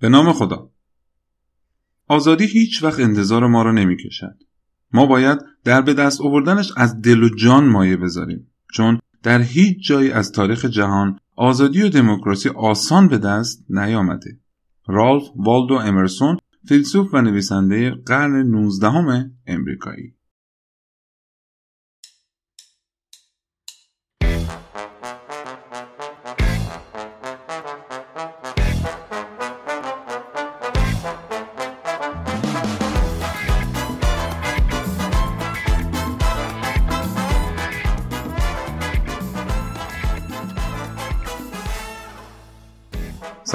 [0.00, 0.70] به نام خدا
[2.06, 4.34] آزادی هیچ وقت انتظار ما رو نمی‌کشد.
[4.92, 9.88] ما باید در به دست آوردنش از دل و جان مایه بذاریم چون در هیچ
[9.88, 14.40] جایی از تاریخ جهان آزادی و دموکراسی آسان به دست نیامده.
[14.86, 20.14] رالف والدو امرسون فیلسوف و نویسنده قرن 19 امریکایی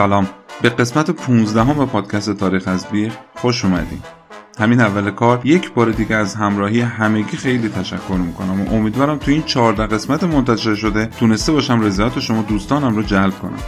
[0.03, 0.27] سلام.
[0.61, 4.03] به قسمت 15 همه پادکست تاریخ از بیخ خوش اومدیم
[4.59, 9.31] همین اول کار یک بار دیگه از همراهی همگی خیلی تشکر می‌کنم و امیدوارم تو
[9.31, 13.59] این 14 قسمت منتشر شده تونسته باشم رضایت شما دوستانم رو جلب کنم.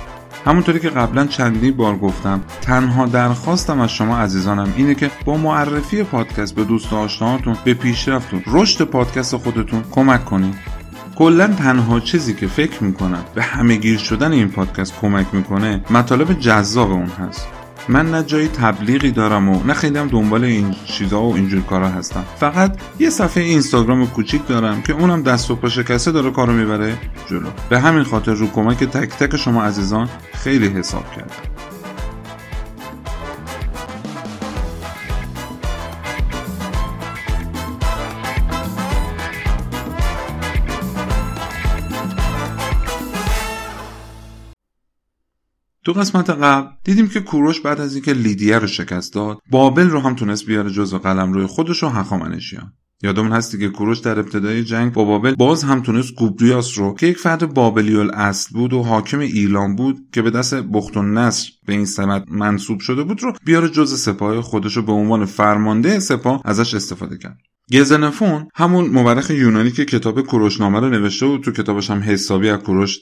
[0.45, 6.03] همونطوری که قبلا چندین بار گفتم تنها درخواستم از شما عزیزانم اینه که با معرفی
[6.03, 10.55] پادکست به دوست آشناهاتون به پیشرفت و رشد پادکست خودتون کمک کنید
[11.15, 16.39] کلا تنها چیزی که فکر می‌کنم به همه گیر شدن این پادکست کمک می‌کنه مطالب
[16.39, 17.47] جذاب اون هست.
[17.89, 21.89] من نه جایی تبلیغی دارم و نه خیلی هم دنبال این چیزا و اینجور کارا
[21.89, 22.23] هستم.
[22.39, 26.97] فقط یه صفحه اینستاگرام کوچیک دارم که اونم دست و پا شکسته داره کارو می‌بره
[27.29, 27.47] جلو.
[27.69, 31.54] به همین خاطر رو کمک تک تک شما عزیزان خیلی حساب کردم.
[45.85, 49.99] تو قسمت قبل دیدیم که کوروش بعد از اینکه لیدیه رو شکست داد بابل رو
[49.99, 52.73] هم تونست بیاره جزو قلم روی خودش و هخامنشیان.
[53.03, 57.07] یادمون هستی که کوروش در ابتدای جنگ با بابل باز هم تونست گوبریاس رو که
[57.07, 61.49] یک فرد بابلی الاصل بود و حاکم ایلان بود که به دست بخت و نصر
[61.65, 65.99] به این سمت منصوب شده بود رو بیاره جز سپاه خودش رو به عنوان فرمانده
[65.99, 67.37] سپاه ازش استفاده کرد.
[67.73, 72.59] گزنفون همون مورخ یونانی که کتاب کوروشنامه رو نوشته و تو کتابش هم حسابی از
[72.59, 72.99] کوروش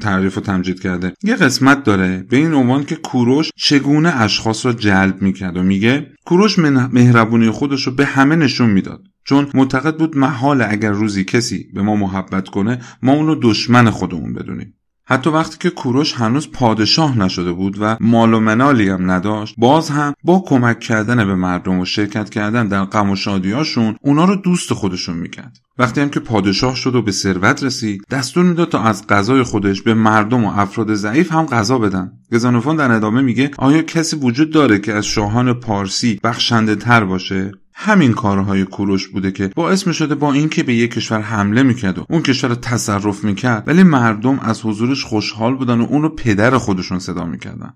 [0.00, 1.12] تعریف و تمجید کرده.
[1.22, 6.06] یه قسمت داره به این عنوان که کوروش چگونه اشخاص رو جلب می‌کرد و میگه
[6.26, 9.02] کوروش مهربونی خودش رو به همه نشون می‌داد.
[9.24, 14.32] چون معتقد بود محال اگر روزی کسی به ما محبت کنه ما اونو دشمن خودمون
[14.32, 14.74] بدونیم.
[15.08, 19.90] حتی وقتی که کوروش هنوز پادشاه نشده بود و مال و منالی هم نداشت باز
[19.90, 24.36] هم با کمک کردن به مردم و شرکت کردن در غم و شادیاشون اونا رو
[24.36, 25.58] دوست خودشون می‌کرد.
[25.78, 29.82] وقتی هم که پادشاه شد و به ثروت رسید دستور می‌داد تا از غذای خودش
[29.82, 32.12] به مردم و افراد ضعیف هم غذا بدن.
[32.32, 37.52] گزانوفون در ادامه میگه آیا کسی وجود داره که از شاهان پارسی بخشنده تر باشه؟
[37.78, 41.98] همین کارهای کوروش بوده که باعث می شده با اینکه به یک کشور حمله می‌کرد
[41.98, 46.58] و اون کشور رو تصرف می‌کرد ولی مردم از حضورش خوشحال بودن و اونو پدر
[46.58, 47.72] خودشون صدا می‌کردن.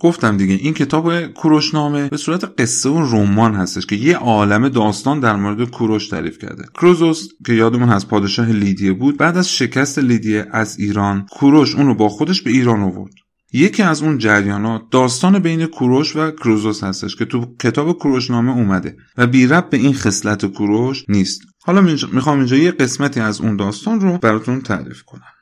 [0.00, 5.20] گفتم دیگه این کتاب کوروشنامه به صورت قصه و رمان هستش که یه عالم داستان
[5.20, 6.64] در مورد کوروش تعریف کرده.
[6.74, 11.94] کروزوس که یادمون از پادشاه لیدیه بود بعد از شکست لیدیه از ایران کوروش اونو
[11.94, 13.14] با خودش به ایران آورد.
[13.52, 18.96] یکی از اون جریانات داستان بین کوروش و کروزوس هستش که تو کتاب کوروشنامه اومده
[19.16, 21.40] و بی رب به این خصلت کوروش نیست.
[21.64, 21.80] حالا
[22.12, 25.37] می‌خوام اینجا یه قسمتی از اون داستان رو براتون تعریف کنم.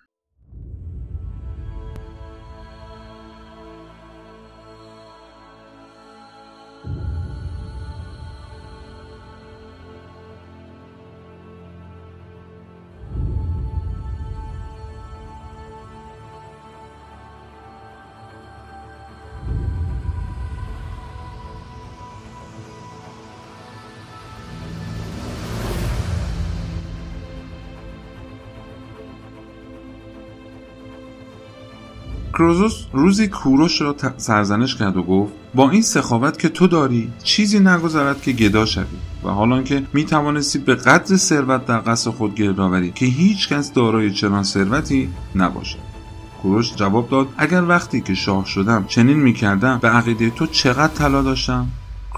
[32.47, 37.61] کروزوس روزی کوروش را سرزنش کرد و گفت با این سخاوت که تو داری چیزی
[37.61, 38.85] نگذرد که گدا شوی
[39.25, 43.49] و حالا که می توانستی به قدر ثروت در قصد خود گرد آوری که هیچ
[43.49, 45.79] کس دارای چنان ثروتی نباشد.
[46.43, 51.23] کوروش جواب داد اگر وقتی که شاه شدم چنین می‌کردم به عقیده تو چقدر طلا
[51.23, 51.67] داشتم؟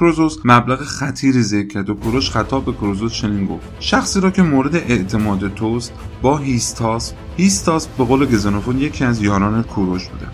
[0.00, 3.66] کروزوس مبلغ خطیری ذکر کرد و کوروش خطاب به کروزوس چنین گفت.
[3.80, 5.92] شخصی را که مورد اعتماد توست
[6.22, 10.26] با هیستاس هیستاس به قول گزنوفون یکی از یاران کوروش بوده.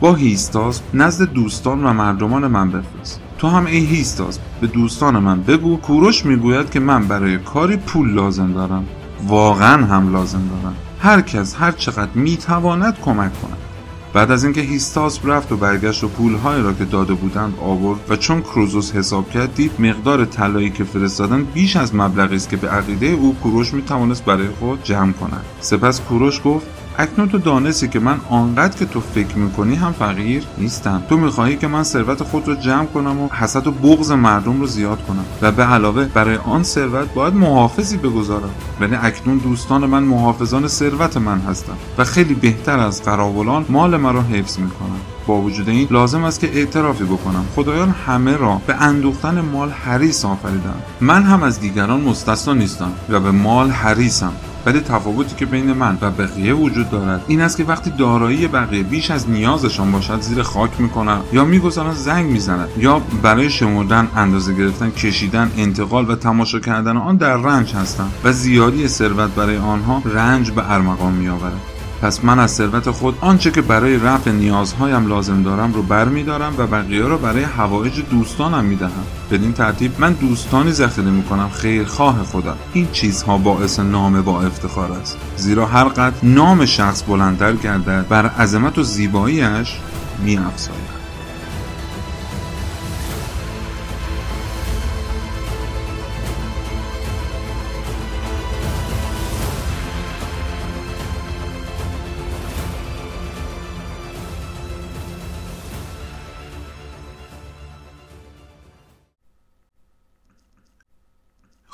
[0.00, 3.20] با هیستاس نزد دوستان و مردمان من بفرست.
[3.38, 5.76] تو هم ای هیستاس به دوستان من بگو.
[5.76, 8.84] کوروش می‌گوید که من برای کاری پول لازم دارم.
[9.26, 10.76] واقعا هم لازم دارم.
[11.00, 13.67] هر کس هر چقدر می‌تواند کمک کند.
[14.12, 18.16] بعد از اینکه هیستاس رفت و برگشت و پولهایی را که داده بودند آورد و
[18.16, 22.68] چون کروزوس حساب کرد دید مقدار طلایی که فرستادن بیش از مبلغی است که به
[22.68, 25.44] عقیده او کوروش می توانست برای خود جمع کند.
[25.60, 26.66] سپس کوروش گفت
[27.00, 31.02] اکنون تو دانستی که من آنقدر که تو فکر می‌کنی هم فقیر نیستم.
[31.08, 34.66] تو می‌خواهی که من ثروت خود رو جمع کنم و حسد و بغض مردم رو
[34.66, 38.50] زیاد کنم و به علاوه برای آن ثروت باید محافظی بگذارم.
[38.80, 44.22] ولی اکنون دوستان من محافظان ثروت من هستند و خیلی بهتر از قراولان مال مرا
[44.22, 47.44] حفظ می‌کنم با وجود این لازم است که اعترافی بکنم.
[47.56, 50.82] خدایان همه را به اندوختن مال حریص آفریدند.
[51.00, 54.32] من هم از دیگران مستثنا نیستم و به مال حریصم.
[54.68, 58.82] ولی تفاوتی که بین من و بقیه وجود دارد این است که وقتی دارایی بقیه
[58.82, 64.54] بیش از نیازشان باشد زیر خاک می‌کنند یا می‌گذارند زنگ می‌زنند یا برای شمردن اندازه
[64.54, 70.02] گرفتن کشیدن انتقال و تماشا کردن آن در رنج هستند و زیادی ثروت برای آنها
[70.04, 71.77] رنج به ارمغان میآورد.
[72.02, 76.66] پس من از ثروت خود آنچه که برای رفع نیازهایم لازم دارم رو برمیدارم و
[76.66, 79.04] بقیه را برای هوایج دوستانم می‌دهم.
[79.30, 82.56] بدین ترتیب من دوستانی ذخیره می‌کنم خیرخواه خودم.
[82.72, 85.18] این چیزها باعث نام با افتخار است.
[85.36, 89.76] زیرا هر قدر نام شخص بلندتر گردد بر عظمت و زیباییش
[90.24, 90.97] میافزاید.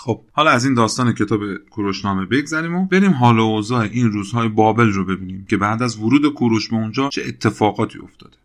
[0.05, 1.41] خب حالا از این داستان کتاب
[1.71, 5.99] کوروشنامه بگذریم و بریم حال و اوضاع این روزهای بابل رو ببینیم که بعد از
[5.99, 8.37] ورود کوروش به اونجا چه اتفاقاتی افتاده.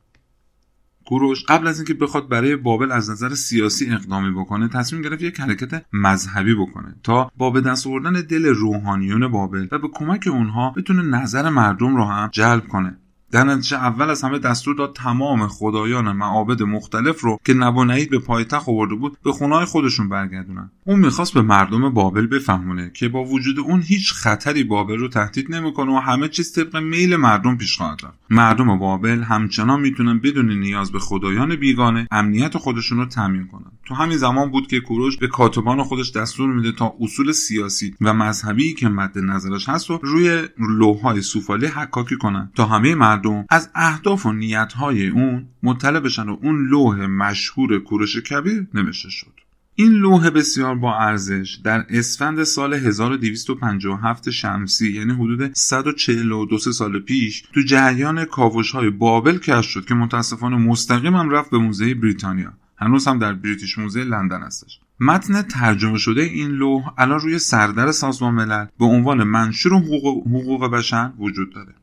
[1.06, 5.40] کوروش قبل از اینکه بخواد برای بابل از نظر سیاسی اقدامی بکنه تصمیم گرفت یک
[5.40, 10.70] حرکت مذهبی بکنه تا با به دست آوردن دل روحانیون بابل و به کمک اونها
[10.70, 12.98] بتونه نظر مردم رو هم جلب کنه.
[13.32, 18.20] در نتیجه اول از همه دستور داد تمام خدایان معابد مختلف رو که نبونید به
[18.20, 20.72] پایتخت آورده بود به خونه‌های خودشون برگردونن.
[20.86, 25.56] اون می‌خواست به مردم بابل بفهمونه که با وجود اون هیچ خطری بابل رو تهدید
[25.56, 28.18] نمی‌کنه و همه چیز طبق میل مردم پیش خواهد رفت.
[28.30, 33.72] مردم بابل همچنان می‌تونن بدون نیاز به خدایان بیگانه امنیت خودشون رو تامین کنن.
[33.86, 38.14] تو همین زمان بود که کوروش به کاتبان خودش دستور میده تا اصول سیاسی و
[38.14, 42.96] مذهبی که مد نظرش هست رو روی لوحهای سوفالی حکاکی کنن تا همه
[43.28, 49.10] مردم از اهداف و نیتهای اون مطلع بشن و اون لوح مشهور کوروش کبیر نوشته
[49.10, 49.32] شد.
[49.76, 57.44] این لوح بسیار با ارزش در اسفند سال 1257 شمسی یعنی حدود 142 سال پیش
[57.54, 62.54] تو جریان کاوش های بابل کشف شد که متاسفانه مستقیم هم رفت به موزه بریتانیا.
[62.78, 64.80] هنوز هم در بریتیش موزه لندن هستش.
[65.00, 70.72] متن ترجمه شده این لوح الان روی سردر سازمان ملل به عنوان منشور حقوق, حقوق
[70.72, 71.74] بشر وجود داره.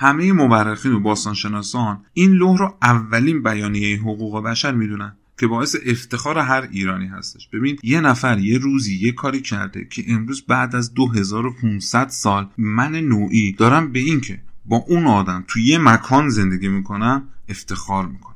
[0.00, 6.38] همه مورخین و باستانشناسان این لوح رو اولین بیانیه حقوق بشر می‌دونن که باعث افتخار
[6.38, 7.48] هر ایرانی هستش.
[7.48, 12.96] ببین یه نفر یه روزی یه کاری کرده که امروز بعد از 2500 سال من
[12.96, 18.34] نوعی دارم به این که با اون آدم توی یه مکان زندگی می‌کنم افتخار می‌کنم.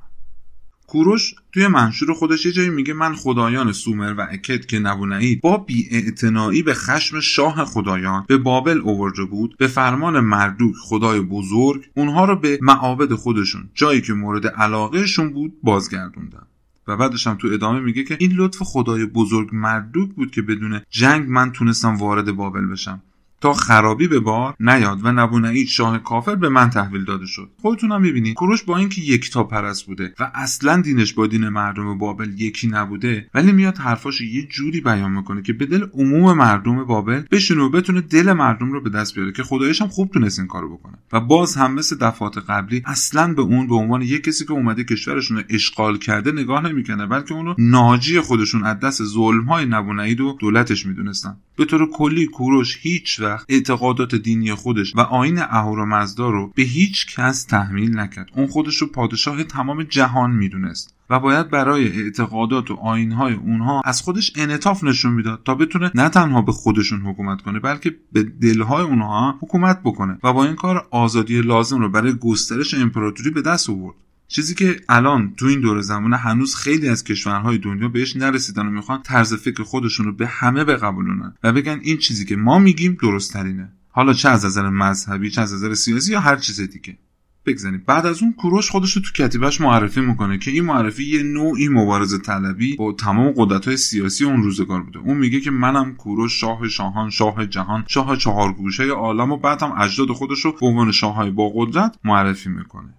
[0.93, 5.57] کوروش توی منشور خودش یه جایی میگه من خدایان سومر و اکد که نبونهید با
[5.57, 12.25] بیاعتنایی به خشم شاه خدایان به بابل اوورده بود به فرمان مردوک خدای بزرگ اونها
[12.25, 16.47] رو به معابد خودشون جایی که مورد علاقهشون بود بازگردوندن.
[16.89, 20.81] و بعدش هم تو ادامه میگه که این لطف خدای بزرگ مردوک بود که بدون
[20.91, 23.03] جنگ من تونستم وارد بابل بشم.
[23.43, 27.51] تا خرابی به بار نیاد و نبونید شاه کافر به من تحویل داده شد.
[27.63, 32.41] خودتونم می‌بینید کوروش با اینکه یکتا پرست بوده و اصلا دینش با دین مردم بابل
[32.41, 37.23] یکی نبوده ولی میاد حرفاش یه جوری بیان می‌کنه که به دل عموم مردم بابل
[37.31, 40.49] بشینه و بتونه دل مردم رو به دست بیاره که خدایش هم خوب تونست این
[40.49, 40.99] کارو بکنه.
[41.13, 44.85] و باز هم مثل دفعات قبلی اصلا به اون به عنوان یه کسی که اومده
[44.85, 50.21] کشورشون رو اشغال کرده نگاه نمی‌کنه بلکه اونو ناجی خودشون از دست ظلم های نبونید
[50.21, 51.37] و دولتش می‌دونستن.
[51.63, 57.17] به طور کلی کوروش هیچ وقت اعتقادات دینی خودش و آین اهورامزدا رو به هیچ
[57.17, 58.31] کس تحمیل نکرد.
[58.37, 64.03] اون خودش رو پادشاه تمام جهان می‌دونست و باید برای اعتقادات و آینهای اونها از
[64.03, 68.85] خودش انعطاف نشون می‌داد تا بتونه نه تنها به خودشون حکومت کنه بلکه به دلهای
[68.85, 73.71] اونها حکومت بکنه و با این کار آزادی لازم رو برای گسترش امپراتوری به دست
[73.71, 73.97] آورد.
[74.33, 78.71] چیزی که الان تو این دور زمانه هنوز خیلی از کشورهای دنیا بهش نرسیدن و
[78.71, 82.99] می‌خوان طرز فکر خودشون رو به همه بقبولونن و بگن این چیزی که ما میگیم
[83.03, 86.99] درست ترینه حالا چه از نظر مذهبی چه از نظر سیاسی یا هر چیز دیگه.
[87.47, 87.83] بگذاریم.
[87.87, 91.69] بعد از اون کوروش خودش رو تو کتیبش معرفی می‌کنه که این معرفی یه نوعی
[91.69, 94.99] مبارزه طلبی با تمام قدرت های سیاسی اون روزگار بوده.
[94.99, 99.63] اون میگه که منم کوروش شاه شاهان شاه جهان شاه چهار گوشه عالم و بعد
[99.63, 102.95] هم اجداد خودش رو به عنوان شاههای با قدرت معرفی می‌کنه.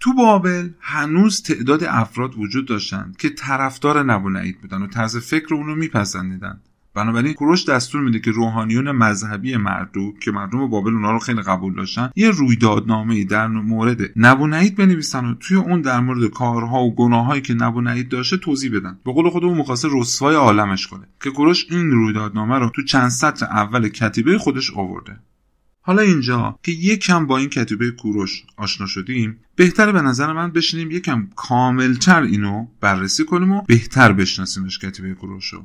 [0.00, 5.74] تو بابل هنوز تعداد افراد وجود داشتند که طرفدار نبونید بودن و طرز فکر اونو
[5.74, 6.60] میپسندیدند.
[6.94, 11.74] بنابراین کوروش دستور میده که روحانیون مذهبی مردوک که مردم بابل اونا رو خیلی قبول
[11.74, 17.42] داشتن یه رویدادنامه در مورد نبونعید بنویسن و توی اون در مورد کارها و گناهایی
[17.42, 18.98] که نبونعید داشته توضیح بدن.
[19.04, 23.46] به قول خودمون می‌خواسته رسوای عالمش کنه که کوروش این رویدادنامه رو تو چند سطر
[23.46, 25.16] اول کتیبه خودش آورده.
[25.88, 30.90] حالا اینجا که یکم با این کتیبه کوروش آشنا شدیم بهتره به نظر من بشینیم
[30.90, 35.64] یکم کاملتر اینو بررسی کنیم و بهتر بشناسیمش کتیبه کوروش رو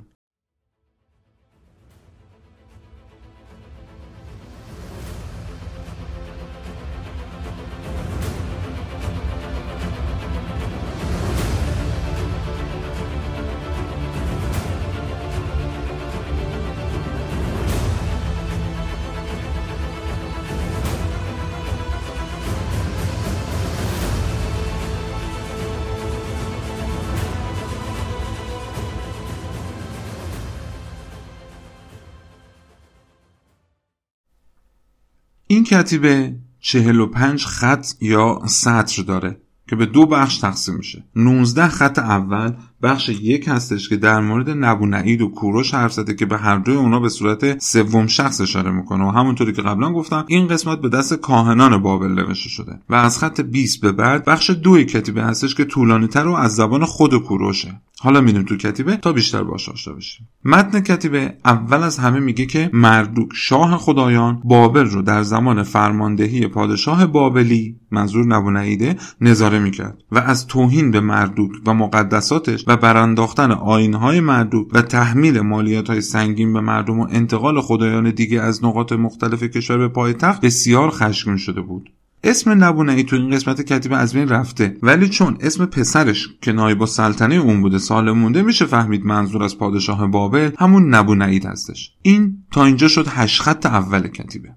[35.53, 41.03] این کتیبه 45 خط یا سطر داره که به دو بخش تقسیم میشه.
[41.15, 42.53] 19 خط اول
[42.84, 46.75] بخش یک هستش که در مورد نبونعید و کوروش حرف زده که به هر دوی
[46.75, 50.90] اونا به صورت سوم شخص اشاره می‌کنه و همونطوری که قبلا گفتم این قسمت به
[50.90, 55.56] دست کاهنان بابل نوشته شده و از خط 20 به بعد بخش دوی کتیبه هستش
[55.56, 57.82] که طولانی تر و از زبان خود کوروشه.
[58.00, 60.28] حالا میریم تو کتیبه تا بیشتر باش آشنا بشیم.
[60.46, 66.48] متن کتیبه اول از همه میگه که مردوک شاه خدایان بابل رو در زمان فرماندهی
[66.48, 73.51] پادشاه بابلی منظور نبونعیده نظاره می‌کرد و از توهین به مردوک و مقدساتش و برانداختن
[73.51, 78.92] آینهای مردوک و تحمیل مالیات های سنگین به مردم و انتقال خدایان دیگه از نقاط
[78.92, 81.89] مختلف کشور به پایتخت بسیار خشمگین شده بود.
[82.24, 84.77] اسم نبونه تو این قسمت کتیبه از بین رفته.
[84.82, 89.58] ولی چون اسم پسرش که نایب سلطنه اون بوده سال مونده میشه فهمید منظور از
[89.58, 91.94] پادشاه بابل همون نبونعید هستش.
[92.01, 94.50] این تا اینجا شد هشت خط اول کتیبه.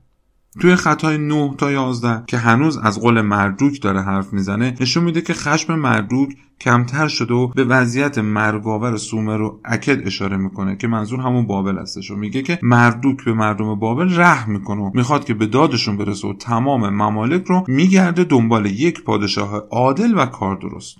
[0.60, 5.20] توی خطای 9 تا 11 که هنوز از قول مردوک داره حرف می‌زنه نشون میده
[5.20, 6.28] که خشم مردوک
[6.60, 11.78] کمتر شده و به وضعیت مرگاور سومر و اکد اشاره می‌کنه که منظور همون بابل
[11.78, 15.96] هستش و میگه که مردوک به مردم بابل رحم می‌کنه و می‌خواد که به دادشون
[15.96, 20.96] برسه و تمام ممالک رو میگرده دنبال یک پادشاه عادل و کار درست.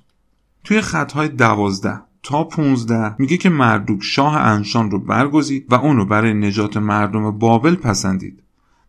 [0.65, 6.05] توی خطهای دوازده تا 15 میگه که مردوک شاه انشان رو برگزید و اون رو
[6.05, 8.43] برای نجات مردم بابل پسندید.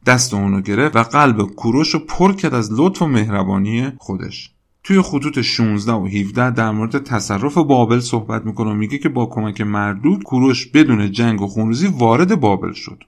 [0.08, 4.52] دست اونو گرفت و قلب کوروش رو پر کرد از لطف و مهربانی خودش.
[4.84, 9.26] توی خطوط 16 و 17 در مورد تصرف بابل صحبت می‌کنه و میگه که با
[9.26, 13.04] کمک مردود کوروش بدون جنگ و خونریزی وارد بابل شد.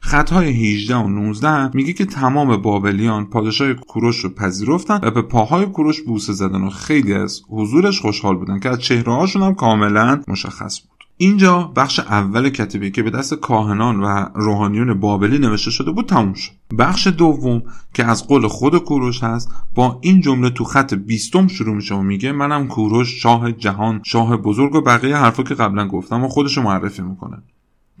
[0.00, 5.66] خطهای 18 و 19 میگه که تمام بابلیان پادشاه کوروش رو پذیرفتن و به پاهای
[5.66, 10.22] کوروش بوسه زدن و خیلی از حضورش خوشحال بودن که از چهره هاشون هم کاملا
[10.28, 10.95] مشخص بود.
[11.18, 16.34] اینجا بخش اول کتیبه که به دست کاهنان و روحانیون بابلی نوشته شده بود تموم
[16.34, 16.52] شد.
[16.78, 17.62] بخش دوم
[17.94, 22.02] که از قول خود کوروش هست با این جمله تو خط بیستم شروع میشه و
[22.02, 26.62] میگه منم کوروش شاه جهان شاه بزرگ و بقیه حرفا که قبلا گفتم و خودشو
[26.62, 27.42] معرفی می‌کنه.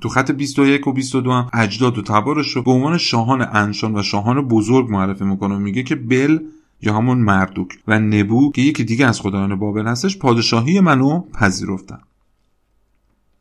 [0.00, 4.02] تو خط 21 و 22 هم اجداد و تبارش رو به عنوان شاهان انشان و
[4.02, 6.38] شاهان بزرگ معرفی می‌کنه و میگه که بل
[6.82, 11.98] یا همون مردوک و نبو که یکی دیگه از خدایان بابل هستش پادشاهی منو پذیرفتن.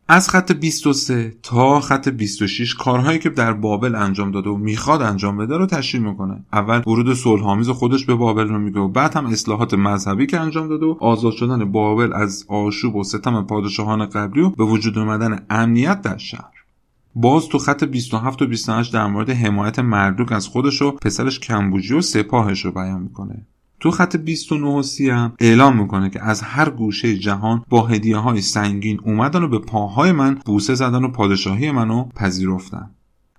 [0.07, 5.37] از خط 23 تا خط 26 کارهایی که در بابل انجام داده و می‌خواد انجام
[5.37, 6.43] بده رو تشریح می‌کنه.
[6.53, 10.67] اول ورود صلحآمیز خودش به بابل رو میگه و بعد هم اصلاحات مذهبی که انجام
[10.67, 15.45] داده و آزاد شدن بابل از آشوب و ستم پادشاهان قبلی و به وجود اومدن
[15.49, 16.53] امنیت در شهر.
[17.15, 21.93] باز تو خط 27 و 28 در مورد حمایت مردوک از خودش و پسرش کمبوجی
[21.93, 23.47] و سپاهش رو بیان می‌کنه.
[23.85, 28.17] تو خط 29 و 30 هم اعلام می‌کنه که از هر گوشه جهان با هدیه
[28.17, 32.91] های سنگین اومدن و به پاهای من بوسه زدن و پادشاهی منو پذیرفتن.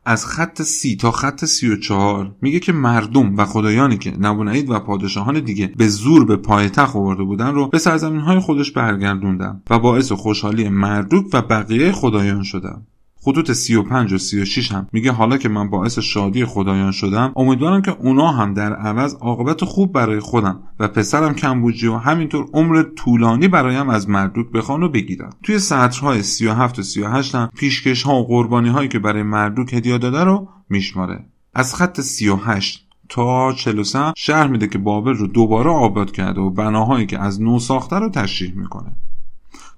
[0.04, 4.70] از خط سی تا خط سی و چهار میگه که مردم و خدایانی که نبونعید
[4.70, 9.62] و پادشاهان دیگه به زور به پایتخت آورده بودن رو به سرزمین های خودش برگردوندن
[9.70, 12.86] و باعث خوشحالی مردوک و بقیه خدایان شدن.
[13.26, 14.88] خطوط 35 و 36 هم.
[14.92, 19.64] میگه حالا که من باعث شادی خدایان شدم امیدوارم که اونا هم در عوض عاقبت
[19.64, 24.88] خوب برای خودم و پسرم کمبوجی و همینطور عمر طولانی برایم از مردوک بخوان و
[24.88, 25.30] بگیرن.
[25.42, 29.98] توی سطرهای 37 و 38 هم پیشکش ها و قربانی هایی که برای مردوک هدیه
[29.98, 31.24] داده رو میشماره.
[31.54, 37.06] از خط 38 تا 43 شهر میده که بابل رو دوباره آباد کرده و بناهایی
[37.06, 38.96] که از نو ساخته رو تشریح می‌کنه.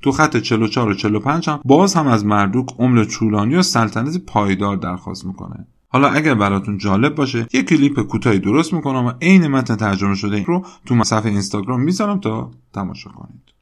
[0.03, 4.77] تو خط 44 و 45 هم باز هم از مردوک عمر طولانی و سلطنت پایدار
[4.77, 5.67] درخواست می‌کنه.
[5.89, 10.45] حالا اگر براتون جالب باشه یه کلیپ کوتاهی درست می‌کنم و عین متن ترجمه شده
[10.45, 13.58] رو تو صفحه اینستاگرام می‌ذارم تا تماشا کنید.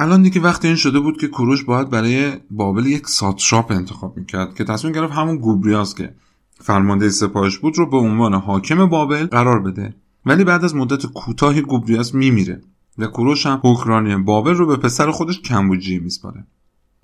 [0.00, 4.54] الان دیگه وقتی این شده بود که کوروش باید برای بابل یک ساتراپ انتخاب می‌کرد
[4.54, 6.14] که تصمیم گرفت همون گوبریاس که
[6.54, 9.94] فرمانده سپاهش بود رو به عنوان حاکم بابل قرار بده.
[10.26, 12.60] ولی بعد از مدت کوتاهی گوبریاس میمیره
[12.98, 16.44] و کوروش هم حکمرانی بابل رو به پسر خودش کمبوجی میسپاره.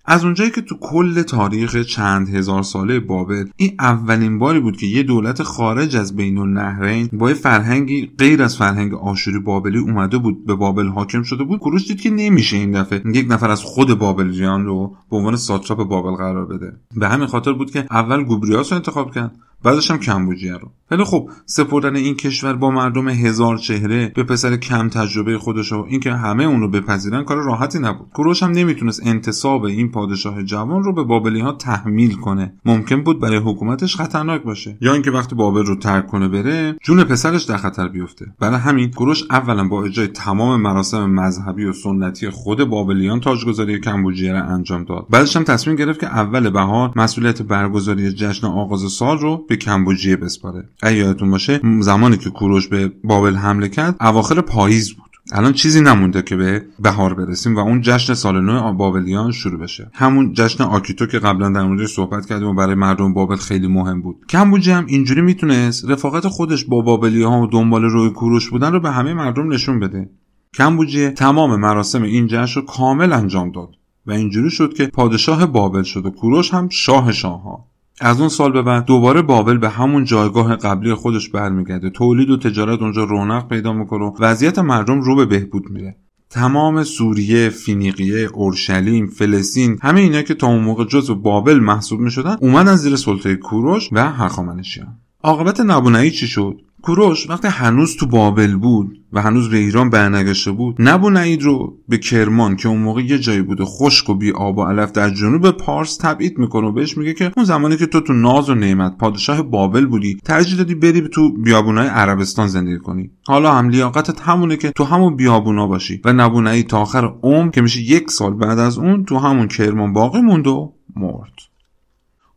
[0.09, 4.87] از اونجایی که تو کل تاریخ چند هزار ساله بابل این اولین باری بود که
[4.87, 10.19] یه دولت خارج از بین النهرین با یه فرهنگی غیر از فرهنگ آشوری بابلی اومده
[10.19, 11.61] بود به بابل حاکم شده بود.
[11.61, 15.89] کوروش دید که نمیشه این دفعه یک نفر از خود بابلیان رو به عنوان ساتراپ
[15.89, 16.73] بابل قرار بده.
[16.97, 19.33] به همین خاطر بود که اول گوبریاس رو انتخاب کرد.
[19.63, 20.71] بعدش هم کمبوجیه رو.
[20.91, 25.87] ولی خب سپردن این کشور با مردم هزار چهره به پسر کم تجربه خودش و
[25.89, 28.09] اینکه همه اون رو بپذیرن کار راحتی نبود.
[28.15, 32.53] کوروش هم نمی‌تونست انتصاب این پادشاه جوان رو به بابلی ها تحمیل کنه.
[32.65, 34.79] ممکن بود برای حکومتش خطرناک باشه.
[34.81, 38.27] یا اینکه وقتی بابل رو ترک کنه بره جون پسرش در خطر بیفته.
[38.41, 44.33] برای همین کوروش اولا با اجرای تمام مراسم مذهبی و سنتی خود بابلیان تاجگذاری کمبوجیه
[44.33, 45.07] را انجام داد.
[45.11, 50.17] بعدش هم تصمیم گرفت که اول بهار مسئولیت برگزاری جشن آغاز سال رو به کمبوجیه
[50.17, 50.69] بسپاره.
[50.83, 55.07] اگه یادتون باشه زمانی که کوروش به بابل حمله کرد اواخر پاییز بود.
[55.33, 59.91] الان چیزی نمونده که به بهار برسیم و اون جشن سال نو بابلیان شروع بشه.
[59.95, 64.03] همون جشن آکیتو که قبلا در موردش صحبت کردیم و برای مردم بابل خیلی مهم
[64.03, 64.17] بود.
[64.29, 68.81] کمبوجی هم اینجوری می‌تونست رفاقت خودش با بابلی ها و دنبال روی کوروش بودن رو
[68.81, 70.11] به همه مردم نشون بده.
[70.55, 73.69] کمبوجیه تمام مراسم این جشن رو کامل انجام داد
[74.07, 77.67] و اینجوری شد که پادشاه بابل شد و کوروش هم شاه شاهها
[78.01, 81.91] از اون سال به بعد دوباره بابل به همون جایگاه قبلی خودش برمیگرده.
[81.91, 85.97] تولید و تجارت اونجا رونق پیدا می‌کنه و وضعیت مردم رو به بهبود میره.
[86.31, 92.37] تمام سوریه، فینیقیه، اورشلیم، فلسطین همه اینا که تا اون موقع جزو بابل محسوب می‌شدن
[92.41, 94.99] اومدن زیر سلطه کوروش و هخامنشیان.
[95.23, 100.51] عاقبت نبونایی چی شد؟ کوروش وقتی هنوز تو بابل بود و هنوز به ایران برنگشته
[100.51, 104.59] بود نبونید رو به کرمان که اون موقع یه جایی بوده خشک و بی آب
[104.59, 108.01] و علف در جنوب پارس تبعید می‌کنه و بهش میگه که اون زمانی که تو
[108.01, 113.11] تو ناز و نعمت پادشاه بابل بودی ترجیح دادی بری تو بیابونای عربستان زندگی کنی.
[113.27, 117.63] حالا هم لیاقتت همونه که تو همون بیابونا باشی و نبونایی تا آخر عمر که
[117.63, 121.56] میشه یک سال بعد از اون تو همون کرمان باقی موند و مرد.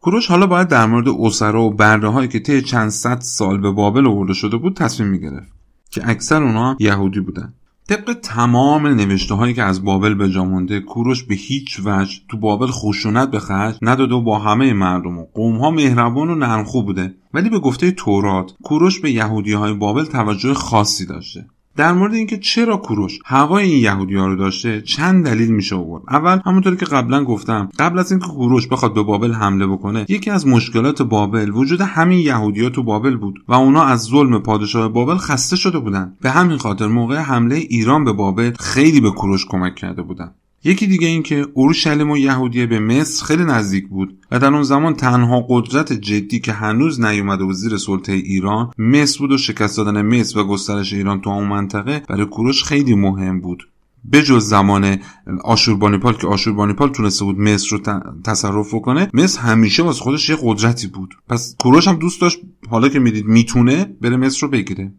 [0.02, 3.72] کوروش حالا باید در مورد اسرا و برده هایی که طی چند صد سال به
[3.72, 5.52] بابل آورده شده بود تصمیم می‌گرفت
[5.92, 7.54] که اکثر اونها یهودی بودن.
[7.90, 12.38] طبق تمام نوشته هایی که از بابل به جا مونده کوروش به هیچ وجه تو
[12.38, 16.84] بابل خشونت به خرج نداده و با همه مردم و قوم ها مهربان و نرمخو
[16.84, 17.16] بوده.
[17.34, 21.48] ولی به گفته تورات کوروش به یهودی های بابل توجه خاصی داشته.
[21.80, 26.04] در مورد اینکه چرا کوروش هوای این یهودی ها رو داشته چند دلیل میشه آورد.
[26.10, 30.30] اول همونطوری که قبلا گفتم قبل از اینکه کوروش بخواد به بابل حمله بکنه یکی
[30.30, 35.18] از مشکلات بابل وجود همین یهودیا تو بابل بود و اونا از ظلم پادشاه بابل
[35.18, 36.18] خسته شده بودن.
[36.22, 40.32] به همین خاطر موقع حمله ایران به بابل خیلی به کوروش کمک کرده بودن.
[40.64, 44.64] یکی دیگه این که اورشلیم و یهودیه به مصر خیلی نزدیک بود و در اون
[44.64, 49.78] زمان تنها قدرت جدی که هنوز نیومده و زیر سلطه ایران مصر بود و شکست
[49.78, 53.70] دادن مصر و گسترش ایران تو اون منطقه برای کوروش خیلی مهم بود.
[54.14, 54.98] بجز زمان
[55.44, 60.88] آشوربانیپال که آشوربانیپال تونسته بود مصر رو تصرف کنه مصر همیشه واسه خودش یه قدرتی
[60.88, 61.16] بود.
[61.30, 64.92] پس کوروش هم دوست داشت حالا که می‌دید می‌تونه بره مصر رو بگیره.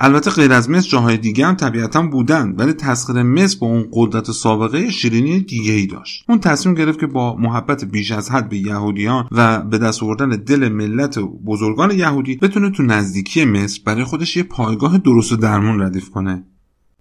[0.00, 4.30] البته غیر از مصر جاهای دیگه هم طبیعتا بودن ولی تسخیر مصر با اون قدرت
[4.30, 6.24] سابقه شیرینی دیگه ای داشت.
[6.28, 10.28] اون تصمیم گرفت که با محبت بیش از حد به یهودیان و به دست آوردن
[10.28, 15.82] دل ملت بزرگان یهودی بتونه تو نزدیکی مصر برای خودش یه پایگاه درست و درمون
[15.82, 16.44] ردیف کنه.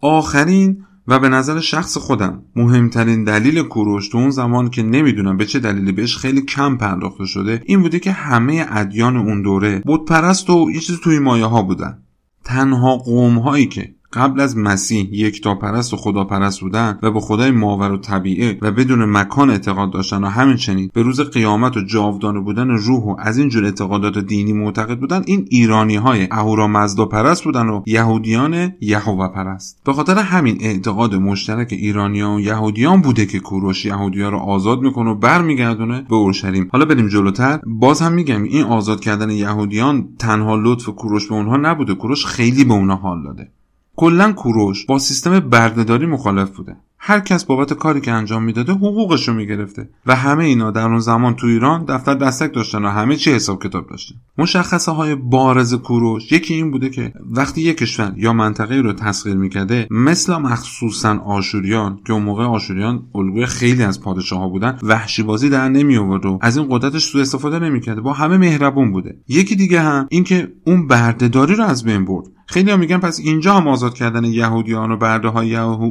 [0.01, 5.45] آخرین و به نظر شخص خودم مهمترین دلیل کوروش تو اون زمان که نمی‌دونم به
[5.45, 10.05] چه دلیلی بهش خیلی کم پرداخته شده این بوده که همه ادیان اون دوره بود
[10.07, 12.02] پرست و یه چیز توی مایه ها بودن.
[12.43, 17.19] تنها قوم هایی که قبل از مسیح یک تا پرست و خداپرست بودن و به
[17.19, 21.81] خدای ماور و طبیعه و بدون مکان اعتقاد داشتن و همینچنین به روز قیامت و
[21.81, 27.05] جاودانه بودن روح و از اینجور اعتقادات دینی معتقد بودن این ایرانی های اهورا مزدا
[27.05, 33.25] پرست بودن و یهودیان یهوه پرست به خاطر همین اعتقاد مشترک ایرانیان و یهودیان بوده
[33.25, 36.69] که کوروش یهودیان رو آزاد می‌کنه و برمیگردونه به اورشلیم.
[36.71, 37.59] حالا بریم جلوتر.
[37.65, 41.93] باز هم میگم این آزاد کردن یهودیان تنها لطف کوروش به اونها نبوده.
[41.93, 43.51] کوروش خیلی به اونها حال داده.
[43.97, 46.75] کلا کوروش با سیستم بردهداری مخالف بوده.
[47.05, 50.99] هر کس بابت کاری که انجام می‌داده حقوقش رو می‌گرفته و همه اینا در اون
[50.99, 54.15] زمان تو ایران دفتر دستک داشتن و همه چی حساب کتاب داشتن.
[54.37, 59.35] مشخصه های بارز کوروش یکی این بوده که وقتی یک کشور یا منطقه رو تسخیر
[59.35, 65.23] می‌کرده مثل مخصوصا آشوریان که اون موقع آشوریان الگوی خیلی از پادشاه ها بودن وحشی
[65.23, 69.17] بازی در نمی آورد و از این قدرتش سوء استفاده نمی‌کرده با همه مهربون بوده.
[69.27, 72.25] یکی دیگه هم اینکه اون بردهداری رو از بین برد.
[72.47, 75.47] خیلی هم میگن پس اینجا هم آزاد کردن یهودیان و برده های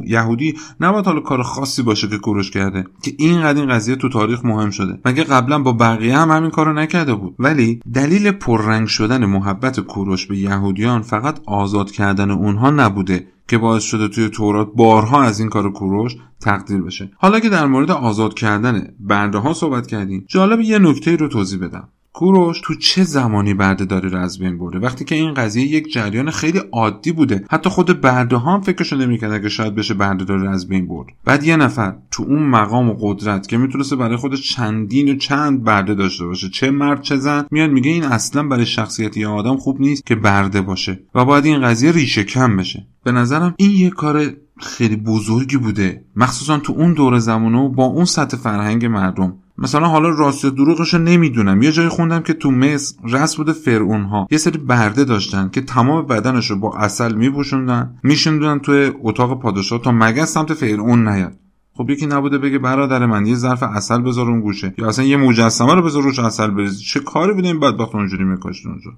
[0.07, 4.09] یهودی نباید نباید حالا کار خاصی باشه که کوروش کرده که اینقدر این قضیه تو
[4.09, 4.99] تاریخ مهم شده.
[5.05, 10.25] مگه قبلا با بقیه هم همین کارو نکرده بود؟ ولی دلیل پررنگ شدن محبت کوروش
[10.25, 15.49] به یهودیان فقط آزاد کردن اونها نبوده که باعث شده توی تورات بارها از این
[15.49, 17.11] کار کوروش تقدیر بشه.
[17.17, 21.59] حالا که در مورد آزاد کردن برده ها صحبت کردیم جالب یه نکته رو توضیح
[21.59, 21.89] بدم.
[22.13, 26.31] کوروش تو چه زمانی بردهداری رو از بین برده؟ وقتی که این قضیه یک جریان
[26.31, 27.45] خیلی عادی بوده.
[27.49, 31.07] حتی خود برده ها هم فکرشو نمی‌کرد که شاید بشه بردهداری رو از بین برد.
[31.25, 35.63] بعد یه نفر تو اون مقام و قدرت که می‌تونسته برای خود چندین و چند
[35.63, 36.49] برده داشته باشه.
[36.49, 37.45] چه مرد چه زن.
[37.51, 41.45] میاد میگه این اصلا برای شخصیت یه آدم خوب نیست که برده باشه و باید
[41.45, 42.87] این قضیه ریشه کم بشه.
[43.03, 46.05] به نظرم این یه کار خیلی بزرگی بوده.
[46.15, 49.33] مخصوصا تو اون دور زمانه و با اون سطح فرهنگ مردم.
[49.57, 51.61] مثلا حالا راست یا دروغش رو نمی‌دونم.
[51.61, 55.61] یه جایی خوندم که تو مصر رسم بوده فرعون ها یه سری برده داشتن که
[55.61, 61.33] تمام بدنش رو با اصل میپوشوندن میشوندن توی اتاق پادشاه تا مگس سمت فرعون نیاد.
[61.73, 64.73] خب یکی نبوده بگه برادر من یه ظرف اصل بذار اون گوشه.
[64.77, 68.23] یا اصلا یه مجسمه رو بذار روش اصل بریز چه کاری بوده این بدبخت اونجوری
[68.23, 68.91] میکاشت اونجا؟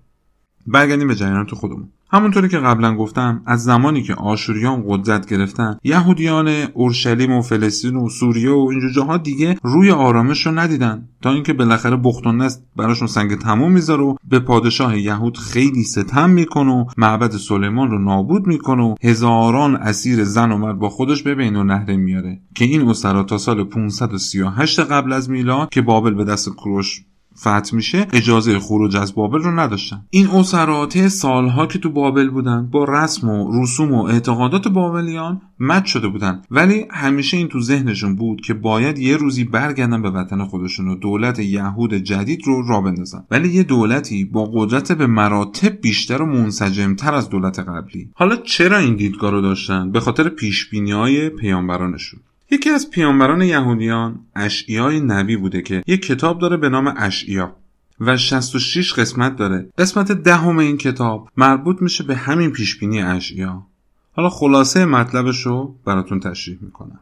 [0.68, 1.90] برگردیم به جریان تو خودمون.
[2.12, 8.10] همونطوری که قبلا گفتم از زمانی که آشوریان قدرت گرفتن یهودیان اورشلیم و فلسطین و
[8.10, 11.10] سوریه و اینجور جاها دیگه روی آرامش رو ندیدن.
[11.22, 16.30] تا اینکه بالاخره بخت نست براشون سنگ تموم می‌ذاره و به پادشاه یهود خیلی ستم
[16.30, 21.24] می‌کنه و معبد سلیمان رو نابود می‌کنه و هزاران اسیر زن و مرد با خودش
[21.24, 26.14] به بین نهره میاره که این اسرا تا سال 538 قبل از میلاد که بابل
[26.14, 27.02] به دست کروش
[27.38, 30.06] فتح میشه اجازه خروج از بابل رو نداشتن.
[30.10, 35.86] این اسرات سالها که تو بابل بودن با رسم و رسوم و اعتقادات بابلیان مد
[35.86, 36.42] شده بودن.
[36.52, 40.96] ولی همیشه این تو ذهنشون بود که باید یه روزی برگردن به وطن خودشون و
[40.96, 43.26] دولت یهود جدید رو را بندازن.
[43.32, 48.10] ولی یه دولتی با قدرت به مراتب بیشتر و منسجمتر از دولت قبلی.
[48.16, 52.20] حالا چرا این دیدگاه رو داشتن؟ به خاطر پیش های پیامبرانشون.
[52.52, 57.56] یکی از پیامبران یهودیان اشعیای نبی بوده که یک کتاب داره به نام اشعیا
[58.00, 59.70] و 66 قسمت داره.
[59.78, 63.68] قسمت دهم این کتاب مربوط میشه به همین پیشبینی اشعیا.
[64.12, 67.00] حالا خلاصه مطلبش رو براتون تشریح می‌کنم.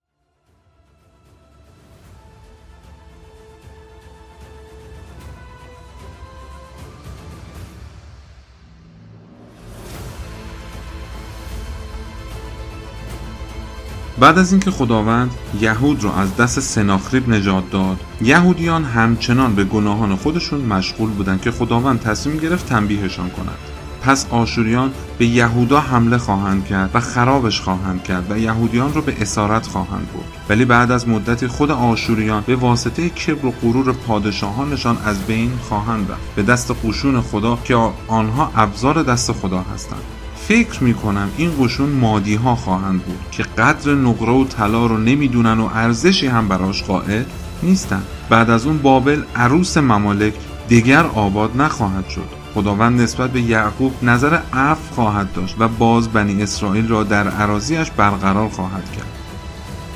[14.24, 15.32] بعد از اینکه خداوند
[15.62, 21.52] یهود را از دست سناخریب نجات داد یهودیان همچنان به گناهان خودشون مشغول بودند که
[21.52, 23.58] خداوند تصمیم گرفت تنبیهشان کند
[24.02, 29.22] پس آشوریان به یهودا حمله خواهند کرد و خرابش خواهند کرد و یهودیان را به
[29.22, 30.46] اسارت خواهند برد.
[30.50, 36.12] ولی بعد از مدتی خود آشوریان به واسطه کبر و غرور پادشاهانشان از بین خواهند
[36.12, 36.36] رفت.
[36.36, 40.23] به دست قشون خدا که آنها ابزار دست خدا هستند.
[40.48, 45.60] فکر می‌کنم این قشون مادی ها خواهند بود که قدر نقره و طلا رو نمی‌دونن
[45.60, 47.24] و ارزشی هم براش قائل
[47.64, 48.04] نیستن.
[48.30, 50.34] بعد از اون بابل عروس ممالک
[50.68, 52.30] دیگر آباد نخواهد شد.
[52.54, 57.92] خداوند نسبت به یعقوب نظر عفو خواهد داشت و باز بنی اسرائیل را در عراضیش
[57.92, 59.08] برقرار خواهد کرد.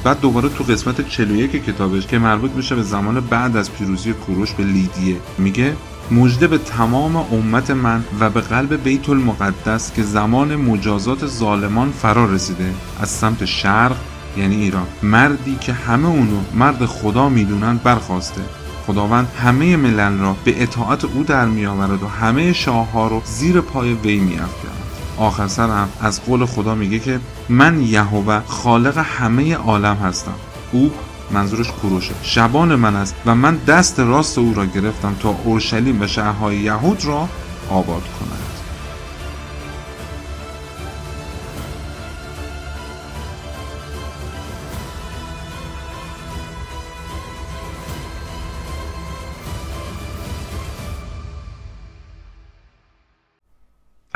[0.03, 4.53] بعد دوباره تو قسمت 41 کتابش که مربوط میشه به زمان بعد از پیروزی کوروش
[4.53, 5.75] به لیدیه میگه
[6.11, 12.25] مژده به تمام امت من و به قلب بیت المقدس که زمان مجازات ظالمان فرا
[12.25, 13.95] رسیده از سمت شرق
[14.37, 14.87] یعنی ایران.
[15.03, 18.41] مردی که همه اونو مرد خدا می‌دونن برخواسته.
[18.87, 23.61] خداوند همه ملل را به اطاعت او در میآورد و همه شاه ها رو زیر
[23.61, 24.83] پای وی میافکند.
[25.17, 30.35] آخر سر هم از قول خدا میگه که من یهوه خالق همه عالم هستم.
[30.71, 30.91] او
[31.31, 32.13] منظورش کوروشه.
[32.23, 37.05] شبان من است و من دست راست او را گرفتم تا اورشلیم و شهرهای یهود
[37.05, 37.29] را
[37.69, 38.56] آباد کند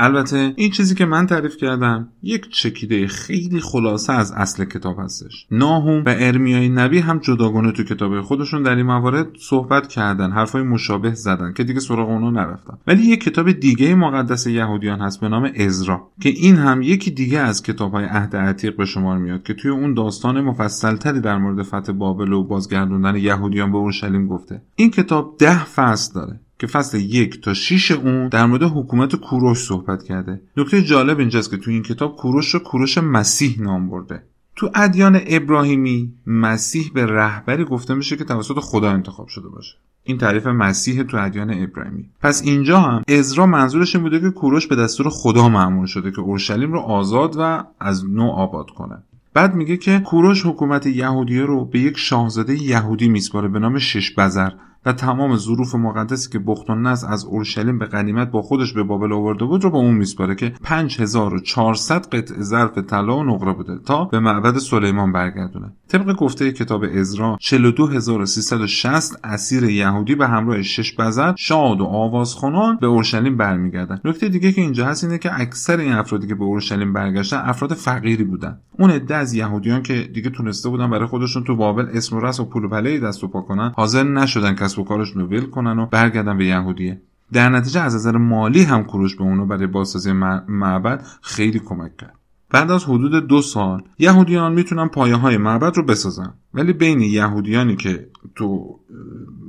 [0.02, 5.46] البته این چیزی که من تعریف کردم یک چکیده خیلی خلاصه از اصل کتاب هستش.
[5.50, 10.62] ناهوم و ارمیای نبی هم جداگانه تو کتاب خودشون در این موارد صحبت کردن حرفای
[10.62, 15.28] مشابه زدن که دیگه سراغ اونا نرفتم ولی یک کتاب دیگه مقدس یهودیان هست به
[15.28, 19.42] نام ازرا که این هم یکی دیگه از کتاب های عهد عتیق به شمار میاد
[19.42, 24.62] که توی اون داستان مفصلتری در مورد فتح بابل و بازگردوندن یهودیان به اورشلیم گفته.
[24.76, 26.40] این کتاب ده فصل داره.
[26.62, 30.40] که فصل یک تا شیش اون در مورد حکومت کوروش صحبت کرده.
[30.56, 34.22] نکته جالب اینجاست که تو این کتاب کوروش رو کوروش مسیح نام برده.
[34.56, 39.74] تو ادیان ابراهیمی مسیح به رهبری گفته میشه که توسط خدا انتخاب شده باشه.
[40.04, 42.04] این تعریف مسیح تو ادیان ابراهیمی.
[42.20, 46.20] پس اینجا هم ازرا منظورش این بوده که کوروش به دستور خدا معمول شده که
[46.20, 49.02] اورشلیم رو آزاد و از نو آباد کنه.
[49.34, 54.14] بعد میگه که کوروش حکومت یهودیه رو به یک شاهزاده یهودی میسپاره به نام شش
[54.14, 54.50] بزر
[54.86, 59.12] و تمام ظروف مقدسی که بخت و از اورشلیم به غنیمت با خودش به بابل
[59.12, 64.04] آورده بود رو به اون میسپاره که 5400 قطع ظرف طلا و نقره بوده تا
[64.04, 65.72] به معبد سلیمان برگردونه.
[65.88, 72.86] طبق گفته کتاب ازرا 42360 اسیر یهودی به همراه شش بزر شاد و آوازخوانان به
[72.86, 74.00] اورشلیم برمیگردن.
[74.04, 77.74] نکته دیگه که اینجا هست اینه که اکثر این افرادی که به اورشلیم برگشتن افراد
[77.74, 78.58] فقیری بودن.
[78.78, 82.40] اون عده از یهودیان که دیگه تونسته بودن برای خودشون تو بابل اسم و رس
[82.40, 85.78] و پول و دست و پا کنن حاضر نشدن کسب و کارشون رو ول کنن
[85.78, 87.02] و برگردن به یهودیه.
[87.32, 90.12] در نتیجه از نظر مالی هم کوروش به اونو برای بازسازی
[90.48, 92.14] معبد خیلی کمک کرد.
[92.50, 96.34] بعد از حدود دو سال یهودیان می‌تونن پایه های معبد رو بسازن.
[96.54, 98.78] ولی بین یهودیانی که تو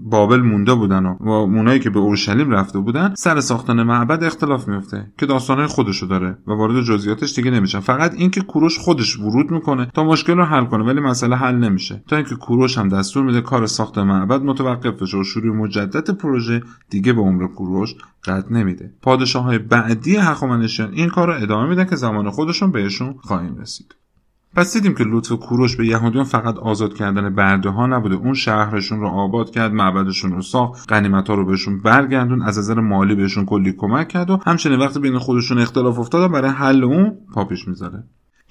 [0.04, 5.12] بابل مونده بودن و اونایی که به اورشلیم رفته بودن سر ساختن معبد اختلاف میفته
[5.18, 7.80] که داستانهای خودشو داره و وارد جزئیاتش دیگه نمیشن.
[7.80, 12.04] فقط اینکه کوروش خودش ورود می‌کنه تا مشکل رو حل کنه ولی مسئله حل نمیشه.
[12.08, 16.62] تا اینکه کوروش هم دستور میده کار ساخت معبد متوقف بشه و شروع مجدد پروژه
[16.89, 18.94] دیگه به عمر کوروش قد نمیده.
[19.02, 23.96] پادشاه های بعدی هخامنشیان این کار رو ادامه میدن که زمان خودشون بهشون خواهیم رسید.
[24.56, 28.16] پس دیدیم که لطف کوروش به یهودیان فقط آزاد کردن برده ها نبوده.
[28.16, 32.80] اون شهرشون رو آباد کرد معبدشون رو ساخت غنیمت ها رو بهشون برگردون از نظر
[32.80, 37.18] مالی بهشون کلی کمک کرد و همچنین وقتی بین خودشون اختلاف افتاد برای حل اون
[37.34, 38.04] پاپیش می‌ذاره.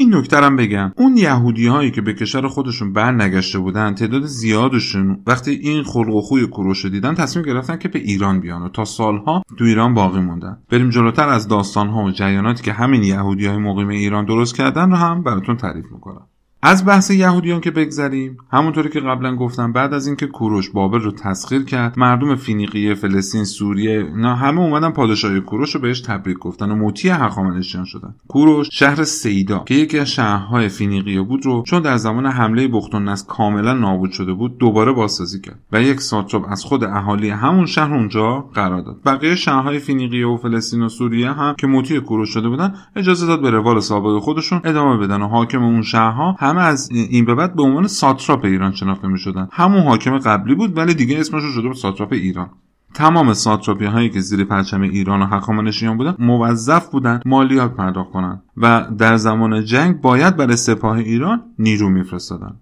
[0.02, 0.92] این نکترم بگم.
[0.96, 6.20] اون یهودی هایی که به کشور خودشون برنگشته بودن تعداد زیادشون وقتی این خلق و
[6.20, 10.20] خوی کوروش دیدن تصمیم گرفتن که به ایران بیان و تا سالها تو ایران باقی
[10.20, 10.58] موندن.
[10.70, 14.90] بریم جلوتر از داستان ها و جریاناتی که همین یهودی های مقیم ایران درست کردن
[14.90, 16.26] رو هم براتون تعریف می‌کنم.
[16.64, 21.10] از بحث یهودیان که بگذریم همونطوری که قبلا گفتم بعد از اینکه کوروش بابل رو
[21.10, 26.70] تسخیر کرد مردم فینیقیه فلسطین سوریه نه همه اومدن پادشاهی کوروش رو بهش تبریک گفتن
[26.70, 28.14] و موتی هخامنشیان شدن.
[28.28, 33.16] کوروش شهر سیدا که یکی از شهرهای فینیقیه بود رو چون در زمان حمله بختون
[33.28, 37.94] کاملا نابود شده بود دوباره بازسازی کرد و یک ساتراپ از خود اهالی همون شهر
[37.94, 38.96] اونجا قرار داد.
[39.06, 43.42] بقیه شهرهای فینیقیه و فلسطین و سوریه هم که موتی کوروش شده بودن اجازه داد
[43.42, 47.54] به روال سابق خودشون ادامه بدن و حاکم اون شهرها همه از این به بعد
[47.56, 51.68] به عنوان ساتراپ ایران شناخته می شدن همون حاکم قبلی بود ولی دیگه اسمش شده
[51.68, 52.50] بود ساتراپ ایران.
[52.94, 58.42] تمام ساتراپی هایی که زیر پرچم ایران و هخامنشیان بودن موظف بودن مالیات پرداخت کنند
[58.56, 62.60] و در زمان جنگ باید برای سپاه ایران نیرو میفرستادند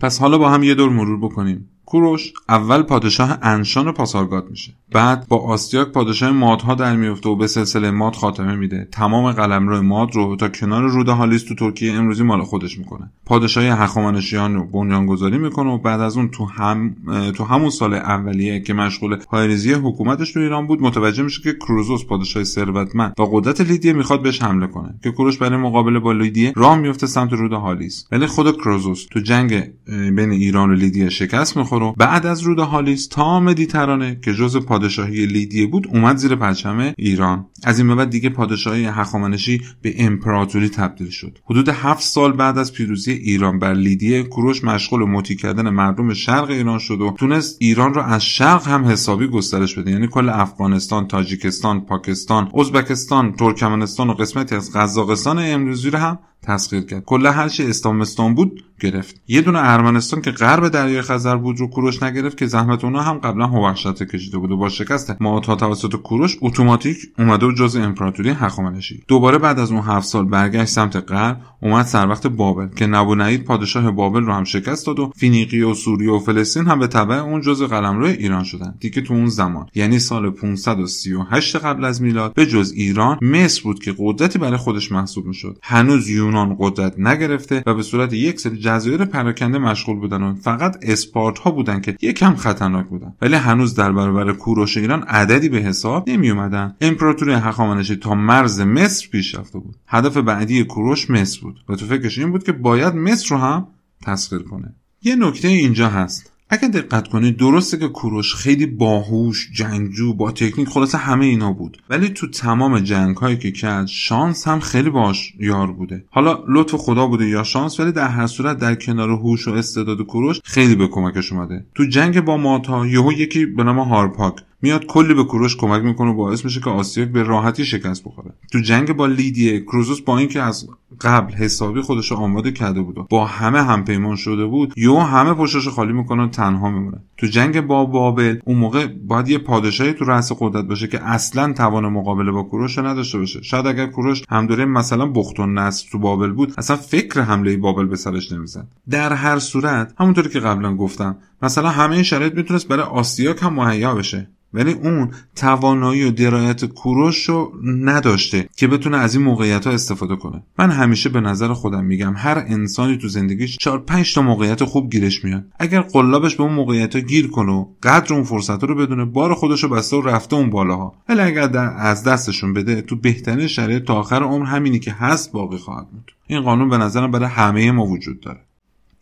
[0.00, 1.73] پس حالا با هم یه دور مرور بکنیم.
[1.94, 4.72] کوروش اول پادشاه انشان و پاسارگاد میشه.
[4.92, 8.88] بعد با آستیاک پادشاه مادها در میفته و به سلسله ماد خاتمه میده.
[8.92, 13.10] تمام قلمرو ماد رو تا کنار رود هالیس تو ترکیه امروزی مال خودش می‌کنه.
[13.26, 16.96] پادشاهی هخامنشیان رو بنیانگذاری می‌کنه و بعد از اون تو هم
[17.36, 22.04] تو همون سال اولیه که مشغول پایریزی حکومتش تو ایران بود متوجه میشه که کروزوس
[22.04, 24.94] پادشاه ثروتمند با قدرت لیدیه می‌خواد بهش حمله کنه.
[25.02, 29.20] که کوروش برای مقابله با لیدیه راه میفته سمت رود هالیس ولی خود کروزوس تو
[29.20, 34.56] جنگ بین ایران و لیدیه شکست می‌خوره بعد از رود هالیس تا مدیترانه که جز
[34.56, 37.46] پادشاهی لیدیه بود اومد زیر پرچم ایران.
[37.64, 41.38] از این به بعد دیگه پادشاهی هخامنشی به امپراتوری تبدیل شد.
[41.44, 46.50] حدود هفت سال بعد از پیروزی ایران بر لیدیه کوروش مشغول مطیع کردن مردم شرق
[46.50, 49.90] ایران شد و تونست ایران را از شرق هم حسابی گسترش بده.
[49.90, 56.80] یعنی کل افغانستان تاجیکستان پاکستان ازبکستان ترکمنستان و قسمتی از قزاقستان امروزی رو هم تسخیر
[56.80, 57.04] کرد.
[57.04, 59.20] کلا هر چی استانبستان بود گرفت.
[59.28, 63.18] یه دونه ارمنستان که غرب دریای خزر بود رو کوروش نگرفت که زحمت اونا هم
[63.18, 68.30] قبلا هوخشت کشیده بود و با شکست ماهاتها توسط کوروش اتوماتیک اومده و جز امپراتوری
[68.30, 69.02] هخامنشی.
[69.08, 73.44] دوباره بعد از اون هفت سال برگشت سمت غرب اومد سر وقت بابل که نبونید
[73.44, 77.14] پادشاه بابل رو هم شکست داد و فینیقی و سوریه و فلسطین هم به تبع
[77.14, 82.34] اون جز قلمرو ایران شدن دیگه تو اون زمان یعنی سال 538 قبل از میلاد
[82.34, 85.58] به جز ایران مصر بود که قدرتی برای خودش محسوب می‌شد.
[85.62, 90.76] هنوز یونان قدرت نگرفته و به صورت یک سری جزایر پراکنده مشغول بودن و فقط
[90.82, 93.12] اسپارت ها بودن که یکم خطرناک بودن.
[93.22, 98.60] ولی هنوز در برابر کوروش ایران عددی به حساب نمی اومدن امپراتوری هخامنشی تا مرز
[98.60, 99.76] مصر پیش رفته بود.
[99.86, 103.66] هدف بعدی کوروش مصر بود و تو فکرش این بود که باید مصر رو هم
[104.02, 104.74] تسخیر کنه.
[105.02, 106.33] یه نکته اینجا هست.
[106.50, 111.82] اگه دقت کنید درسته که کوروش خیلی باهوش جنگجو با تکنیک خلاصه همه اینا بود.
[111.90, 116.04] ولی تو تمام جنگ هایی که کرد شانس هم خیلی باش یار بوده.
[116.10, 120.02] حالا لطف خدا بوده یا شانس ولی در هر صورت در کنار هوش و استعداد
[120.02, 121.66] کوروش خیلی به کمکش اومده.
[121.74, 126.10] تو جنگ با ماتا یهو یکی به نام هارپاک میاد کلی به کوروش کمک می‌کنه
[126.10, 128.30] و باعث میشه که آسیاک به راحتی شکست بخوره.
[128.52, 130.68] تو جنگ با لیدیه کروزوس با اینکه از
[131.00, 135.68] قبل حسابی خودش رو آماده کرده بود با همه همپیمان شده بود یو همه پشتش
[135.68, 136.98] خالی می‌کنن تنها میمونه.
[137.16, 141.52] تو جنگ با بابل اون موقع باید یه پادشاهی تو رأس قدرت باشه که اصلا
[141.52, 143.42] توان مقابله با کوروش نداشته باشه.
[143.42, 147.86] شاید اگر کوروش همدوره مثلا بخت و نصر تو بابل بود اصلا فکر حمله بابل
[147.86, 148.66] به سرش نمی‌زد.
[148.90, 153.54] در هر صورت همونطوری که قبلا گفتم مثلا همه این شرایط می‌تونست برای آسیاک هم
[153.54, 154.28] مهیا بشه.
[154.54, 160.16] ولی اون توانایی و درایت کوروش رو نداشته که بتونه از این موقعیت ها استفاده
[160.16, 160.42] کنه.
[160.58, 164.92] من همیشه به نظر خودم میگم هر انسانی تو زندگیش چهار پنج تا موقعیت خوب
[164.92, 165.44] گیرش میاد.
[165.58, 169.34] اگر قلابش به اون موقعیت ها گیر کنه و قدر اون فرصت رو بدونه بار
[169.34, 170.94] خودش رو بسته و رفته اون بالاها.
[171.08, 175.58] ولی اگر از دستشون بده تو بهترین شرایط تا آخر عمر همینی که هست باقی
[175.58, 176.12] خواهد بود.
[176.26, 178.40] این قانون به نظرم برای همه ما وجود داره.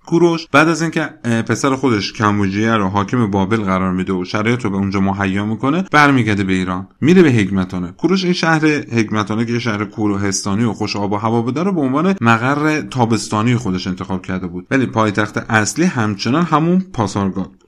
[0.07, 0.47] کوروش.
[0.53, 1.03] بعد از اینکه
[1.49, 5.85] پسر خودش کمبوجیه رو حاکم بابل قرار میده و شرایط رو به اونجا مهیا می‌کنه
[5.93, 6.88] برمیگرده به ایران.
[7.01, 7.93] میره به حکمتانه.
[7.93, 11.73] کوروش این شهر حکمتانه که یه شهر کوروهستانی و خوش آب و هوا بوده رو
[11.73, 14.67] به عنوان مقر تابستانی خودش انتخاب کرده بود.
[14.71, 17.59] ولی پایتخت اصلی همچنان همون پاسارگاد بود.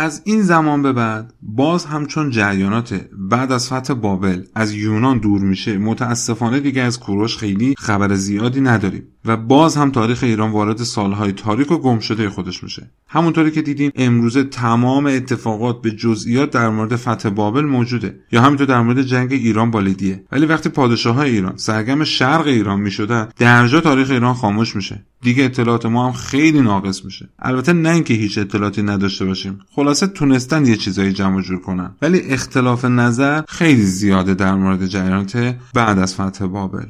[0.00, 5.40] از این زمان به بعد باز همچون جریانات بعد از فتح بابل از یونان دور
[5.40, 5.78] میشه.
[5.78, 9.02] متاسفانه دیگه از کوروش خیلی خبر زیادی نداریم.
[9.28, 12.90] و باز هم تاریخ ایران وارد سالهای تاریک و گم شده خودش میشه.
[13.08, 18.66] همونطوری که دیدیم امروزه تمام اتفاقات به جزئیات در مورد فتح بابل موجوده یا همینطور
[18.66, 23.28] در مورد جنگ ایران با لیدیه ولی وقتی پادشاه های ایران سرگرم شرق ایران می‌شدن
[23.38, 25.04] درجا تاریخ ایران خاموش میشه.
[25.22, 27.28] دیگه اطلاعات ما هم خیلی ناقص میشه.
[27.38, 29.58] البته نه اینکه هیچ اطلاعاتی نداشته باشیم.
[29.70, 31.94] خلاصه تونستن یه چیزایی جمع جور کنن.
[32.02, 36.86] ولی اختلاف نظر خیلی زیاده در مورد جریانات بعد از فتح بابل.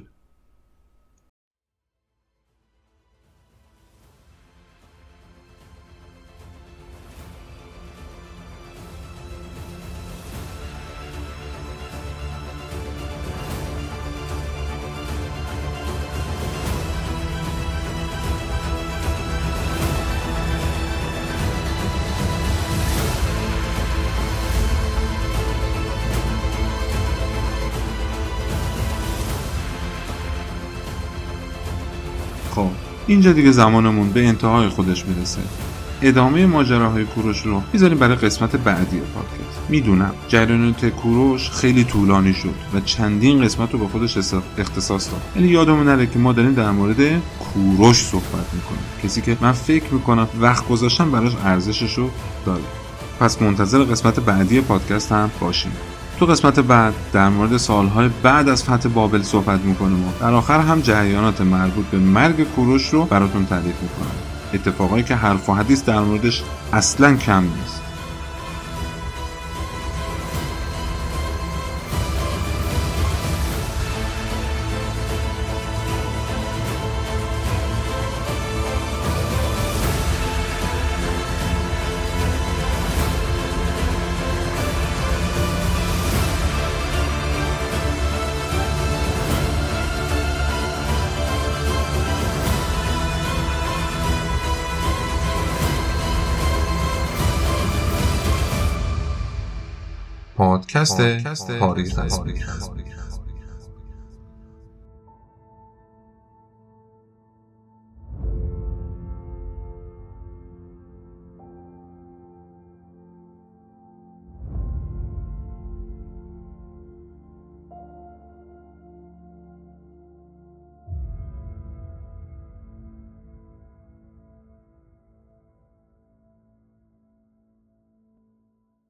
[33.18, 35.40] اینجا دیگه زمانمون به انتهای خودش می‌رسه.
[36.02, 39.60] ادامه ماجراهای کوروش رو می‌ذاریم برای قسمت بعدی پادکست.
[39.68, 44.16] می‌دونم جریانات کوروش خیلی طولانی شد و چندین قسمت رو به خودش
[44.58, 45.20] اختصاص داد.
[45.36, 46.96] ولی یادمون نره که ما داریم در مورد
[47.40, 48.84] کوروش صحبت می‌کنیم.
[49.04, 52.10] کسی که من فکر می‌کنم وقت گذاشتن براش ارزشش رو
[52.46, 52.64] داره.
[53.20, 55.72] پس منتظر قسمت بعدی پادکست هم باشیم
[56.18, 60.60] تو قسمت بعد در مورد سالهای بعد از فتح بابل صحبت می‌کنیم و در آخر
[60.60, 64.16] هم جریانات مربوط به مرگ کوروش رو براتون تعریف می‌کنم.
[64.54, 67.77] اتفاقایی که حرف و حدیث در موردش اصلا کم نیست.
[100.78, 101.98] پادکست تاریخ